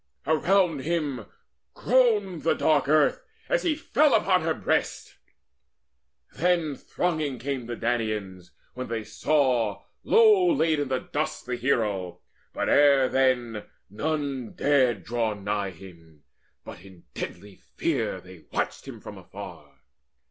Around 0.25 0.79
him 0.79 1.27
groaned 1.75 2.41
The 2.41 2.55
dark 2.55 2.87
earth 2.87 3.21
as 3.47 3.61
he 3.61 3.75
fell 3.75 4.15
upon 4.15 4.41
her 4.41 4.55
breast. 4.55 5.15
Then 6.33 6.75
thronging 6.75 7.37
came 7.37 7.67
the 7.67 7.75
Danaans, 7.75 8.49
when 8.73 8.87
they 8.87 9.03
saw 9.03 9.83
Low 10.03 10.51
laid 10.51 10.79
in 10.79 10.87
dust 11.11 11.45
the 11.45 11.55
hero; 11.55 12.17
but 12.51 12.67
ere 12.67 13.07
then 13.09 13.65
None 13.91 14.53
dared 14.53 15.03
draw 15.03 15.35
nigh 15.35 15.69
him, 15.69 16.23
but 16.65 16.81
in 16.83 17.03
deadly 17.13 17.57
fear 17.77 18.19
They 18.19 18.45
watched 18.51 18.87
him 18.87 19.01
from 19.01 19.19
afar. 19.19 19.81